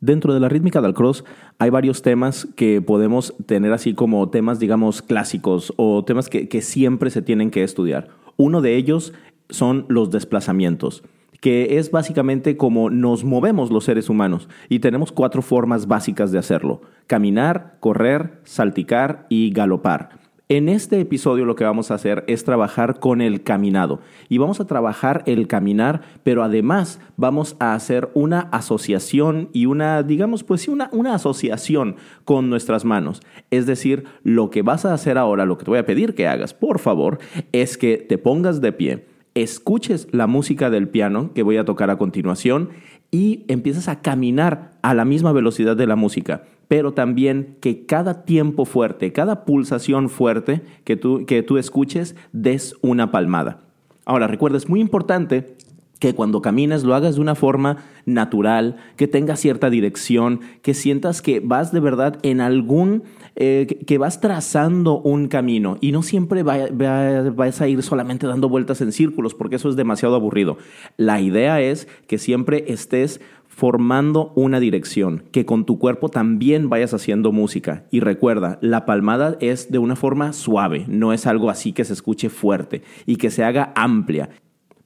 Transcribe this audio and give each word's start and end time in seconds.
Dentro 0.00 0.32
de 0.32 0.40
la 0.40 0.48
rítmica 0.48 0.80
del 0.80 0.94
cross 0.94 1.24
hay 1.58 1.68
varios 1.68 2.00
temas 2.00 2.48
que 2.56 2.80
podemos 2.80 3.34
tener 3.44 3.72
así 3.72 3.92
como 3.92 4.30
temas, 4.30 4.58
digamos, 4.58 5.02
clásicos 5.02 5.74
o 5.76 6.04
temas 6.04 6.30
que, 6.30 6.48
que 6.48 6.62
siempre 6.62 7.10
se 7.10 7.20
tienen 7.20 7.50
que 7.50 7.62
estudiar. 7.62 8.08
Uno 8.38 8.62
de 8.62 8.76
ellos 8.76 9.12
son 9.50 9.84
los 9.88 10.10
desplazamientos 10.10 11.02
que 11.40 11.78
es 11.78 11.90
básicamente 11.90 12.56
como 12.56 12.90
nos 12.90 13.24
movemos 13.24 13.70
los 13.70 13.84
seres 13.84 14.10
humanos 14.10 14.48
y 14.68 14.80
tenemos 14.80 15.10
cuatro 15.10 15.42
formas 15.42 15.88
básicas 15.88 16.32
de 16.32 16.38
hacerlo. 16.38 16.82
Caminar, 17.06 17.78
correr, 17.80 18.40
salticar 18.44 19.26
y 19.30 19.50
galopar. 19.50 20.19
En 20.50 20.68
este 20.68 20.98
episodio 20.98 21.44
lo 21.44 21.54
que 21.54 21.62
vamos 21.62 21.92
a 21.92 21.94
hacer 21.94 22.24
es 22.26 22.42
trabajar 22.42 22.98
con 22.98 23.20
el 23.20 23.44
caminado 23.44 24.00
y 24.28 24.38
vamos 24.38 24.58
a 24.58 24.66
trabajar 24.66 25.22
el 25.26 25.46
caminar, 25.46 26.00
pero 26.24 26.42
además 26.42 26.98
vamos 27.16 27.54
a 27.60 27.72
hacer 27.72 28.10
una 28.14 28.40
asociación 28.50 29.48
y 29.52 29.66
una, 29.66 30.02
digamos, 30.02 30.42
pues 30.42 30.62
sí, 30.62 30.72
una, 30.72 30.90
una 30.90 31.14
asociación 31.14 31.94
con 32.24 32.50
nuestras 32.50 32.84
manos. 32.84 33.20
Es 33.52 33.66
decir, 33.66 34.06
lo 34.24 34.50
que 34.50 34.62
vas 34.62 34.84
a 34.84 34.92
hacer 34.92 35.18
ahora, 35.18 35.46
lo 35.46 35.56
que 35.56 35.66
te 35.66 35.70
voy 35.70 35.78
a 35.78 35.86
pedir 35.86 36.16
que 36.16 36.26
hagas, 36.26 36.52
por 36.52 36.80
favor, 36.80 37.20
es 37.52 37.78
que 37.78 37.98
te 37.98 38.18
pongas 38.18 38.60
de 38.60 38.72
pie, 38.72 39.06
escuches 39.34 40.08
la 40.10 40.26
música 40.26 40.68
del 40.68 40.88
piano 40.88 41.32
que 41.32 41.44
voy 41.44 41.58
a 41.58 41.64
tocar 41.64 41.90
a 41.90 41.96
continuación 41.96 42.70
y 43.12 43.44
empieces 43.46 43.86
a 43.86 44.02
caminar 44.02 44.72
a 44.82 44.94
la 44.94 45.04
misma 45.04 45.30
velocidad 45.30 45.76
de 45.76 45.86
la 45.86 45.94
música 45.94 46.42
pero 46.70 46.92
también 46.92 47.56
que 47.60 47.84
cada 47.84 48.22
tiempo 48.22 48.64
fuerte, 48.64 49.12
cada 49.12 49.44
pulsación 49.44 50.08
fuerte 50.08 50.62
que 50.84 50.94
tú, 50.94 51.26
que 51.26 51.42
tú 51.42 51.58
escuches, 51.58 52.14
des 52.30 52.76
una 52.80 53.10
palmada. 53.10 53.58
Ahora, 54.04 54.28
recuerda, 54.28 54.56
es 54.56 54.68
muy 54.68 54.78
importante 54.78 55.56
que 56.00 56.14
cuando 56.14 56.42
camines 56.42 56.82
lo 56.82 56.94
hagas 56.94 57.14
de 57.14 57.20
una 57.20 57.36
forma 57.36 57.76
natural, 58.06 58.76
que 58.96 59.06
tenga 59.06 59.36
cierta 59.36 59.70
dirección, 59.70 60.40
que 60.62 60.74
sientas 60.74 61.22
que 61.22 61.40
vas 61.40 61.72
de 61.72 61.78
verdad 61.78 62.18
en 62.22 62.40
algún, 62.40 63.04
eh, 63.36 63.66
que 63.86 63.98
vas 63.98 64.20
trazando 64.20 65.00
un 65.00 65.28
camino 65.28 65.76
y 65.80 65.92
no 65.92 66.02
siempre 66.02 66.42
vas 66.42 67.60
a 67.60 67.68
ir 67.68 67.82
solamente 67.82 68.26
dando 68.26 68.48
vueltas 68.48 68.80
en 68.80 68.92
círculos 68.92 69.34
porque 69.34 69.56
eso 69.56 69.68
es 69.68 69.76
demasiado 69.76 70.16
aburrido. 70.16 70.56
La 70.96 71.20
idea 71.20 71.60
es 71.60 71.86
que 72.06 72.18
siempre 72.18 72.64
estés 72.68 73.20
formando 73.46 74.32
una 74.36 74.58
dirección, 74.58 75.24
que 75.32 75.44
con 75.44 75.66
tu 75.66 75.78
cuerpo 75.78 76.08
también 76.08 76.70
vayas 76.70 76.94
haciendo 76.94 77.30
música. 77.30 77.84
Y 77.90 78.00
recuerda, 78.00 78.58
la 78.62 78.86
palmada 78.86 79.36
es 79.40 79.70
de 79.70 79.78
una 79.78 79.96
forma 79.96 80.32
suave, 80.32 80.86
no 80.88 81.12
es 81.12 81.26
algo 81.26 81.50
así 81.50 81.72
que 81.72 81.84
se 81.84 81.92
escuche 81.92 82.30
fuerte 82.30 82.82
y 83.04 83.16
que 83.16 83.28
se 83.28 83.44
haga 83.44 83.72
amplia. 83.74 84.30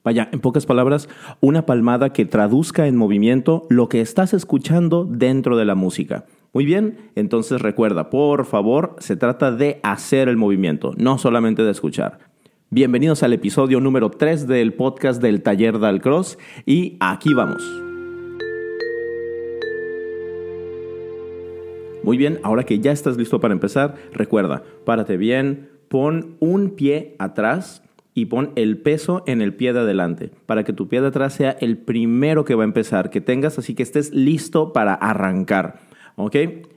Vaya, 0.05 0.29
en 0.31 0.39
pocas 0.39 0.67
palabras, 0.67 1.09
una 1.41 1.65
palmada 1.65 2.13
que 2.13 2.25
traduzca 2.25 2.85
en 2.85 2.95
movimiento 2.95 3.65
lo 3.71 3.89
que 3.89 4.01
estás 4.01 4.35
escuchando 4.35 5.03
dentro 5.03 5.57
de 5.57 5.65
la 5.65 5.73
música. 5.73 6.25
Muy 6.53 6.63
bien, 6.63 7.09
entonces 7.15 7.59
recuerda, 7.59 8.11
por 8.11 8.45
favor, 8.45 8.95
se 8.99 9.15
trata 9.15 9.51
de 9.51 9.79
hacer 9.81 10.29
el 10.29 10.37
movimiento, 10.37 10.93
no 10.95 11.17
solamente 11.17 11.63
de 11.63 11.71
escuchar. 11.71 12.19
Bienvenidos 12.69 13.23
al 13.23 13.33
episodio 13.33 13.79
número 13.79 14.11
3 14.11 14.45
del 14.45 14.75
podcast 14.75 15.19
del 15.23 15.41
Taller 15.41 15.79
Dalcross 15.79 16.37
y 16.67 16.97
aquí 16.99 17.33
vamos. 17.33 17.63
Muy 22.03 22.17
bien, 22.17 22.39
ahora 22.43 22.63
que 22.63 22.79
ya 22.79 22.91
estás 22.91 23.17
listo 23.17 23.39
para 23.41 23.55
empezar, 23.55 23.95
recuerda, 24.13 24.61
párate 24.85 25.17
bien, 25.17 25.71
pon 25.89 26.35
un 26.39 26.75
pie 26.75 27.15
atrás 27.17 27.81
y 28.15 28.25
pon 28.25 28.51
el 28.55 28.77
peso 28.77 29.23
en 29.27 29.41
el 29.41 29.53
pie 29.53 29.73
de 29.73 29.81
adelante, 29.81 30.31
para 30.47 30.63
que 30.63 30.73
tu 30.73 30.87
pie 30.87 31.01
de 31.01 31.07
atrás 31.07 31.33
sea 31.33 31.51
el 31.51 31.77
primero 31.77 32.45
que 32.45 32.55
va 32.55 32.63
a 32.63 32.65
empezar, 32.65 33.11
que 33.11 33.21
tengas 33.21 33.59
así 33.59 33.75
que 33.75 33.83
estés 33.83 34.11
listo 34.11 34.73
para 34.73 34.95
arrancar. 34.95 35.81
¿Ok? 36.15 36.35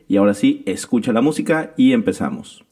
Y 0.09 0.17
ahora 0.17 0.35
sí, 0.35 0.63
escucha 0.67 1.13
la 1.13 1.23
música 1.23 1.73
y 1.77 1.93
empezamos. 1.93 2.68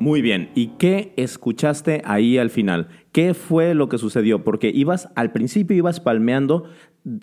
Muy 0.00 0.22
bien, 0.22 0.48
¿y 0.54 0.68
qué 0.78 1.12
escuchaste 1.18 2.00
ahí 2.06 2.38
al 2.38 2.48
final? 2.48 2.88
¿Qué 3.12 3.34
fue 3.34 3.74
lo 3.74 3.90
que 3.90 3.98
sucedió? 3.98 4.42
Porque 4.42 4.72
ibas, 4.74 5.10
al 5.14 5.30
principio 5.30 5.76
ibas 5.76 6.00
palmeando 6.00 6.64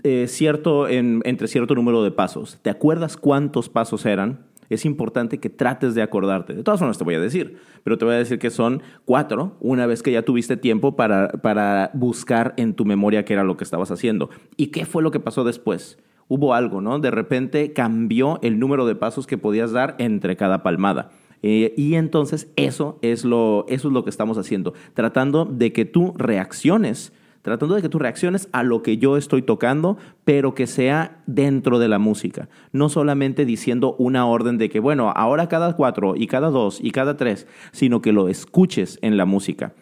eh, 0.03 0.27
cierto, 0.27 0.87
entre 0.87 1.47
cierto 1.47 1.73
número 1.73 2.03
de 2.03 2.11
pasos. 2.11 2.59
¿Te 2.61 2.69
acuerdas 2.69 3.17
cuántos 3.17 3.67
pasos 3.67 4.05
eran? 4.05 4.45
Es 4.69 4.85
importante 4.85 5.39
que 5.39 5.49
trates 5.49 5.95
de 5.95 6.03
acordarte. 6.03 6.53
De 6.53 6.61
todas 6.61 6.79
formas 6.79 6.99
te 6.99 7.03
voy 7.03 7.15
a 7.15 7.19
decir, 7.19 7.57
pero 7.83 7.97
te 7.97 8.05
voy 8.05 8.13
a 8.13 8.19
decir 8.19 8.37
que 8.37 8.51
son 8.51 8.83
cuatro 9.05 9.57
una 9.59 9.87
vez 9.87 10.03
que 10.03 10.11
ya 10.11 10.21
tuviste 10.21 10.55
tiempo 10.55 10.95
para, 10.95 11.29
para 11.29 11.89
buscar 11.95 12.53
en 12.57 12.75
tu 12.75 12.85
memoria 12.85 13.25
qué 13.25 13.33
era 13.33 13.43
lo 13.43 13.57
que 13.57 13.63
estabas 13.63 13.89
haciendo. 13.89 14.29
¿Y 14.55 14.67
qué 14.67 14.85
fue 14.85 15.01
lo 15.01 15.09
que 15.09 15.19
pasó 15.19 15.43
después? 15.43 15.97
Hubo 16.27 16.53
algo, 16.53 16.79
¿no? 16.81 16.99
De 16.99 17.09
repente 17.09 17.73
cambió 17.73 18.37
el 18.43 18.59
número 18.59 18.85
de 18.85 18.93
pasos 18.93 19.25
que 19.25 19.39
podías 19.39 19.71
dar 19.71 19.95
entre 19.97 20.35
cada 20.35 20.61
palmada. 20.61 21.09
Eh, 21.49 21.73
y 21.77 21.95
entonces 21.95 22.51
eso 22.57 22.99
es, 23.01 23.23
lo, 23.23 23.65
eso 23.69 23.87
es 23.87 23.93
lo 23.93 24.03
que 24.03 24.09
estamos 24.09 24.37
haciendo, 24.37 24.73
tratando 24.93 25.45
de 25.45 25.71
que 25.71 25.85
tú 25.85 26.13
reacciones, 26.17 27.13
tratando 27.41 27.75
de 27.75 27.81
que 27.81 27.87
tú 27.87 27.99
reacciones 27.99 28.49
a 28.51 28.63
lo 28.63 28.83
que 28.83 28.97
yo 28.97 29.15
estoy 29.15 29.43
tocando, 29.43 29.95
pero 30.25 30.53
que 30.53 30.67
sea 30.67 31.23
dentro 31.25 31.79
de 31.79 31.87
la 31.87 31.99
música, 31.99 32.49
no 32.73 32.89
solamente 32.89 33.45
diciendo 33.45 33.95
una 33.97 34.25
orden 34.25 34.57
de 34.57 34.67
que, 34.67 34.81
bueno, 34.81 35.13
ahora 35.15 35.47
cada 35.47 35.73
cuatro 35.77 36.17
y 36.17 36.27
cada 36.27 36.49
dos 36.49 36.79
y 36.83 36.91
cada 36.91 37.15
tres, 37.15 37.47
sino 37.71 38.01
que 38.01 38.11
lo 38.11 38.27
escuches 38.27 38.99
en 39.01 39.15
la 39.15 39.23
música. 39.23 39.73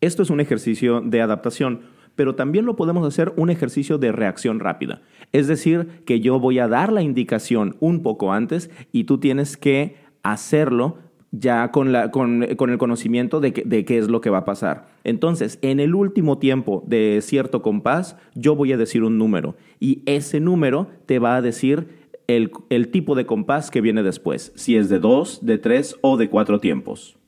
Esto 0.00 0.24
es 0.24 0.30
un 0.30 0.40
ejercicio 0.40 1.00
de 1.00 1.22
adaptación, 1.22 1.82
pero 2.16 2.34
también 2.34 2.64
lo 2.66 2.74
podemos 2.74 3.06
hacer 3.06 3.32
un 3.36 3.50
ejercicio 3.50 3.98
de 3.98 4.10
reacción 4.10 4.58
rápida. 4.58 5.02
Es 5.30 5.46
decir, 5.46 6.02
que 6.06 6.18
yo 6.18 6.40
voy 6.40 6.58
a 6.58 6.66
dar 6.66 6.92
la 6.92 7.02
indicación 7.02 7.76
un 7.78 8.02
poco 8.02 8.32
antes 8.32 8.68
y 8.90 9.04
tú 9.04 9.18
tienes 9.18 9.56
que 9.56 10.01
hacerlo 10.22 10.98
ya 11.32 11.70
con, 11.70 11.92
la, 11.92 12.10
con, 12.10 12.42
el 12.42 12.78
conocimiento 12.78 13.40
de, 13.40 13.50
de, 13.64 13.84
qué 13.86 13.98
es 13.98 14.08
lo 14.08 14.20
que 14.20 14.30
va 14.30 14.38
a 14.38 14.44
pasar. 14.44 14.86
Entonces, 15.02 15.58
en 15.62 15.80
el 15.80 15.94
último 15.94 16.38
tiempo 16.38 16.84
de 16.86 17.20
cierto 17.22 17.62
compás, 17.62 18.16
yo 18.34 18.54
voy 18.54 18.72
a 18.72 18.76
decir 18.76 19.02
un 19.02 19.16
número 19.16 19.56
y 19.80 20.02
ese 20.04 20.40
número 20.40 20.88
te 21.06 21.18
va 21.18 21.36
a 21.36 21.42
decir 21.42 21.88
el, 22.26 22.52
el 22.68 22.88
tipo 22.88 23.14
de 23.14 23.26
compás 23.26 23.70
que 23.70 23.80
viene 23.80 24.02
después, 24.02 24.52
si 24.54 24.76
es 24.76 24.88
de 24.90 24.98
dos, 24.98 25.44
de 25.44 25.58
tres 25.58 25.96
o 26.02 26.18
de 26.18 26.28
cuatro 26.28 26.60
tiempos. 26.60 27.18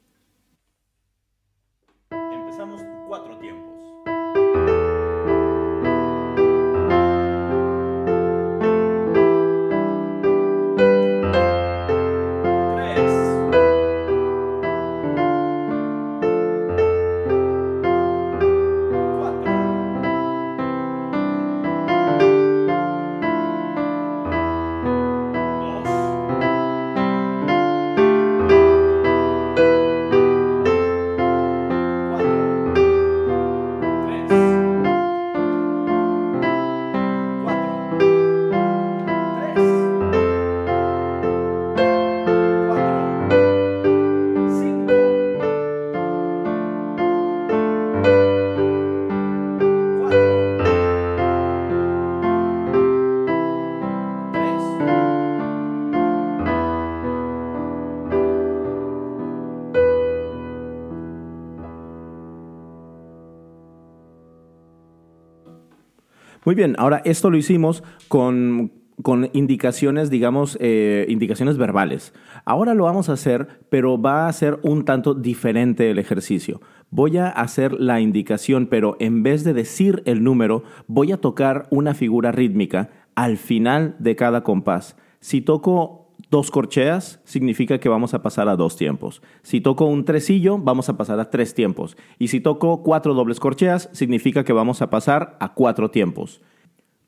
Muy 66.45 66.55
bien, 66.55 66.75
ahora 66.79 67.01
esto 67.07 67.31
lo 67.31 67.39
hicimos 67.39 67.83
con, 68.09 68.71
con 69.03 69.31
indicaciones, 69.33 70.11
digamos, 70.11 70.59
eh, 70.61 71.07
indicaciones 71.09 71.57
verbales. 71.57 72.13
Ahora 72.45 72.75
lo 72.75 72.85
vamos 72.85 73.09
a 73.09 73.15
hacer, 73.15 73.61
pero 73.71 74.01
va 74.01 74.29
a 74.29 74.33
ser 74.35 74.59
un 74.63 74.85
tanto 74.85 75.15
diferente 75.15 75.91
el 75.91 75.99
ejercicio. 75.99 76.61
Voy 76.91 77.17
a 77.17 77.29
hacer 77.29 77.73
la 77.73 78.01
indicación, 78.01 78.67
pero 78.67 78.97
en 79.01 79.23
vez 79.23 79.43
de 79.43 79.55
decir 79.55 80.03
el 80.05 80.23
número, 80.23 80.65
voy 80.87 81.13
a 81.13 81.17
tocar 81.17 81.67
una 81.71 81.95
figura 81.95 82.31
rítmica 82.31 82.91
al 83.15 83.39
final 83.39 83.97
de 83.99 84.15
cada 84.15 84.43
compás. 84.43 84.97
Si 85.21 85.41
toco 85.41 86.04
dos 86.31 86.51
corcheas, 86.51 87.21
significa 87.25 87.79
que 87.79 87.89
vamos 87.89 88.15
a 88.15 88.23
pasar 88.23 88.49
a 88.49 88.57
dos 88.57 88.77
tiempos. 88.77 89.23
Si 89.43 89.61
toco 89.61 89.87
un 89.87 90.05
tresillo, 90.05 90.59
vamos 90.59 90.89
a 90.89 90.97
pasar 90.97 91.21
a 91.21 91.31
tres 91.31 91.55
tiempos. 91.55 91.97
Y 92.19 92.29
si 92.29 92.41
toco 92.41 92.83
cuatro 92.83 93.15
dobles 93.15 93.41
corcheas, 93.41 93.89
significa 93.93 94.45
que 94.45 94.53
vamos 94.53 94.83
a 94.83 94.91
pasar 94.91 95.37
a 95.41 95.55
cuatro 95.55 95.91
tiempos. 95.91 96.41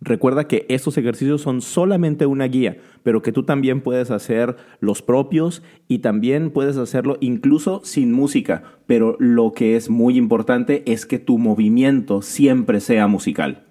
Recuerda 0.00 0.46
que 0.46 0.66
estos 0.68 0.98
ejercicios 0.98 1.40
son 1.40 1.62
solamente 1.62 2.26
una 2.26 2.44
guía, 2.44 2.76
pero 3.02 3.22
que 3.22 3.32
tú 3.32 3.44
también 3.44 3.80
puedes 3.80 4.10
hacer 4.10 4.56
los 4.78 5.00
propios 5.00 5.62
y 5.88 6.00
también 6.00 6.50
puedes 6.50 6.76
hacerlo 6.76 7.16
incluso 7.20 7.80
sin 7.82 8.12
música. 8.12 8.62
Pero 8.86 9.16
lo 9.18 9.52
que 9.52 9.74
es 9.74 9.88
muy 9.88 10.18
importante 10.18 10.82
es 10.86 11.06
que 11.06 11.18
tu 11.18 11.38
movimiento 11.38 12.20
siempre 12.20 12.80
sea 12.80 13.06
musical. 13.06 13.65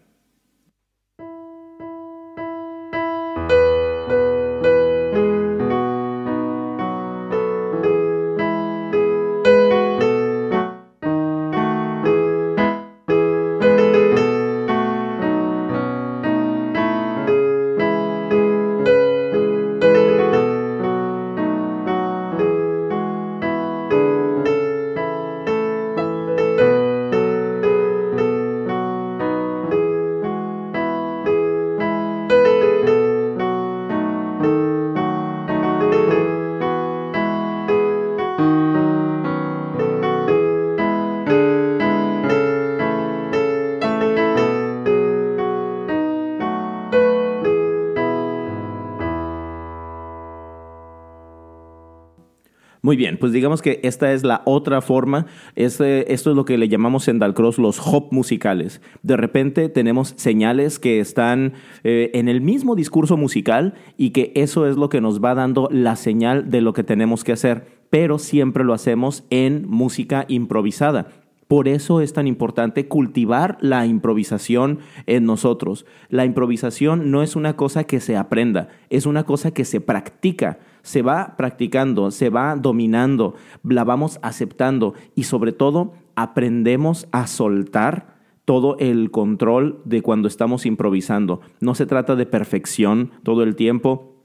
Muy 52.85 52.97
bien, 52.97 53.17
pues 53.17 53.31
digamos 53.31 53.63
que 53.63 53.79
esta 53.81 54.13
es 54.13 54.23
la 54.23 54.43
otra 54.45 54.79
forma. 54.79 55.25
Este, 55.55 56.13
esto 56.13 56.29
es 56.29 56.35
lo 56.35 56.45
que 56.45 56.59
le 56.59 56.69
llamamos 56.69 57.07
en 57.07 57.17
Dalcross 57.17 57.57
los 57.57 57.79
hop 57.79 58.09
musicales. 58.11 58.79
De 59.01 59.17
repente 59.17 59.69
tenemos 59.69 60.13
señales 60.17 60.77
que 60.77 60.99
están 60.99 61.53
eh, 61.83 62.11
en 62.13 62.29
el 62.29 62.41
mismo 62.41 62.75
discurso 62.75 63.17
musical 63.17 63.73
y 63.97 64.11
que 64.11 64.31
eso 64.35 64.67
es 64.67 64.77
lo 64.77 64.89
que 64.89 65.01
nos 65.01 65.19
va 65.19 65.33
dando 65.33 65.67
la 65.71 65.95
señal 65.95 66.51
de 66.51 66.61
lo 66.61 66.73
que 66.73 66.83
tenemos 66.83 67.23
que 67.23 67.31
hacer, 67.31 67.65
pero 67.89 68.19
siempre 68.19 68.63
lo 68.63 68.75
hacemos 68.75 69.23
en 69.31 69.67
música 69.67 70.25
improvisada. 70.27 71.07
Por 71.47 71.67
eso 71.67 72.01
es 72.01 72.13
tan 72.13 72.27
importante 72.27 72.87
cultivar 72.87 73.57
la 73.61 73.87
improvisación 73.87 74.79
en 75.07 75.25
nosotros. 75.25 75.87
La 76.09 76.25
improvisación 76.25 77.09
no 77.09 77.23
es 77.23 77.35
una 77.35 77.55
cosa 77.55 77.83
que 77.83 77.99
se 77.99 78.15
aprenda, 78.15 78.67
es 78.91 79.07
una 79.07 79.23
cosa 79.23 79.51
que 79.51 79.65
se 79.65 79.81
practica. 79.81 80.59
Se 80.85 81.01
va 81.01 81.33
practicando, 81.35 82.11
se 82.11 82.29
va 82.29 82.55
dominando, 82.55 83.33
la 83.63 83.83
vamos 83.83 84.19
aceptando 84.21 84.93
y 85.15 85.23
sobre 85.23 85.51
todo 85.51 85.93
aprendemos 86.15 87.07
a 87.11 87.25
soltar 87.25 88.15
todo 88.45 88.77
el 88.77 89.09
control 89.09 89.81
de 89.83 90.03
cuando 90.03 90.27
estamos 90.27 90.67
improvisando. 90.67 91.41
No 91.59 91.73
se 91.73 91.87
trata 91.87 92.15
de 92.15 92.27
perfección 92.27 93.09
todo 93.23 93.41
el 93.41 93.55
tiempo, 93.55 94.15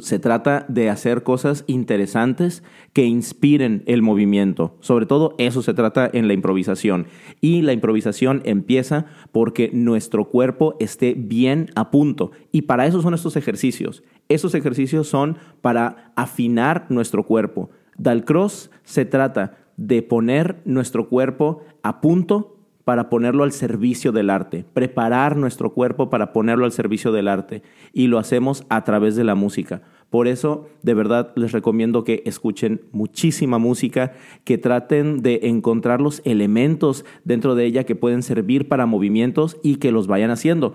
se 0.00 0.18
trata 0.18 0.64
de 0.68 0.90
hacer 0.90 1.22
cosas 1.22 1.64
interesantes 1.66 2.62
que 2.92 3.04
inspiren 3.04 3.82
el 3.86 4.02
movimiento. 4.02 4.76
Sobre 4.80 5.06
todo 5.06 5.34
eso 5.38 5.62
se 5.62 5.74
trata 5.74 6.08
en 6.12 6.28
la 6.28 6.34
improvisación. 6.34 7.06
Y 7.40 7.62
la 7.62 7.72
improvisación 7.72 8.42
empieza 8.44 9.06
porque 9.32 9.70
nuestro 9.72 10.26
cuerpo 10.26 10.76
esté 10.80 11.14
bien 11.14 11.70
a 11.74 11.90
punto. 11.90 12.32
Y 12.52 12.62
para 12.62 12.86
eso 12.86 13.02
son 13.02 13.14
estos 13.14 13.36
ejercicios. 13.36 14.02
Esos 14.28 14.54
ejercicios 14.54 15.08
son 15.08 15.38
para 15.60 16.12
afinar 16.14 16.86
nuestro 16.90 17.24
cuerpo. 17.24 17.70
Dalcross 17.96 18.70
se 18.84 19.04
trata 19.04 19.56
de 19.76 20.02
poner 20.02 20.60
nuestro 20.64 21.08
cuerpo 21.08 21.62
a 21.82 22.00
punto 22.00 22.56
para 22.84 23.10
ponerlo 23.10 23.44
al 23.44 23.52
servicio 23.52 24.12
del 24.12 24.30
arte, 24.30 24.64
preparar 24.72 25.36
nuestro 25.36 25.74
cuerpo 25.74 26.08
para 26.08 26.32
ponerlo 26.32 26.64
al 26.64 26.72
servicio 26.72 27.12
del 27.12 27.28
arte 27.28 27.62
y 27.92 28.06
lo 28.06 28.18
hacemos 28.18 28.64
a 28.70 28.82
través 28.84 29.14
de 29.14 29.24
la 29.24 29.34
música. 29.34 29.82
Por 30.08 30.26
eso, 30.26 30.68
de 30.82 30.94
verdad, 30.94 31.32
les 31.36 31.52
recomiendo 31.52 32.02
que 32.02 32.22
escuchen 32.24 32.80
muchísima 32.92 33.58
música, 33.58 34.14
que 34.44 34.56
traten 34.56 35.20
de 35.20 35.40
encontrar 35.42 36.00
los 36.00 36.22
elementos 36.24 37.04
dentro 37.24 37.54
de 37.54 37.66
ella 37.66 37.84
que 37.84 37.94
pueden 37.94 38.22
servir 38.22 38.68
para 38.68 38.86
movimientos 38.86 39.58
y 39.62 39.76
que 39.76 39.92
los 39.92 40.06
vayan 40.06 40.30
haciendo. 40.30 40.72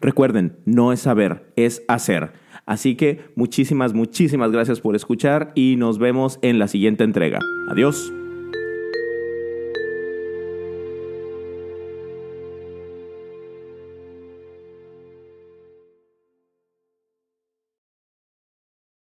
Recuerden, 0.00 0.58
no 0.64 0.92
es 0.92 1.00
saber, 1.00 1.52
es 1.56 1.82
hacer. 1.88 2.34
Así 2.66 2.94
que 2.94 3.20
muchísimas, 3.34 3.92
muchísimas 3.92 4.52
gracias 4.52 4.80
por 4.80 4.94
escuchar 4.96 5.52
y 5.54 5.76
nos 5.76 5.98
vemos 5.98 6.38
en 6.42 6.58
la 6.58 6.68
siguiente 6.68 7.04
entrega. 7.04 7.40
Adiós. 7.68 8.12